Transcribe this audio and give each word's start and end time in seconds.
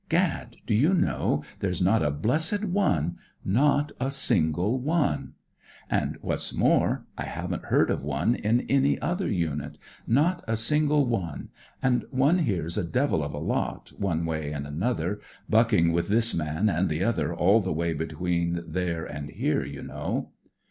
Gad, 0.09 0.57
do 0.65 0.73
you 0.73 0.95
know, 0.95 1.43
there's 1.59 1.79
not 1.79 2.01
a 2.01 2.09
blessed 2.09 2.65
one, 2.65 3.17
not 3.45 3.91
a 3.99 4.09
single 4.09 4.79
one. 4.79 5.33
And, 5.91 6.17
what's 6.21 6.55
more, 6.55 7.05
I 7.19 7.25
haven't 7.25 7.65
heard 7.65 7.91
of 7.91 8.01
one 8.03 8.33
in 8.33 8.61
any 8.61 8.99
other 8.99 9.27
unit, 9.31 9.73
C2 9.73 10.05
24 10.05 10.07
SPIRIT 10.09 10.09
OF 10.09 10.09
BRITISH 10.09 10.19
SOLDIER 10.23 10.47
not 10.47 10.51
a 10.51 10.57
single 10.57 11.05
one, 11.05 11.49
and 11.83 12.05
one 12.09 12.39
hears 12.39 12.77
a 12.79 12.83
devil 12.83 13.23
of 13.23 13.33
a 13.35 13.37
lot, 13.37 13.91
one 13.99 14.25
way 14.25 14.51
and 14.51 14.65
another, 14.65 15.21
bucking 15.47 15.93
with 15.93 16.07
this 16.07 16.33
man 16.33 16.67
and 16.67 16.89
the 16.89 17.03
other 17.03 17.31
all 17.35 17.59
the 17.61 17.71
way 17.71 17.93
be 17.93 18.07
tween 18.07 18.59
there 18.65 19.05
and 19.05 19.29
here, 19.29 19.63
you 19.63 19.83
know. 19.83 20.31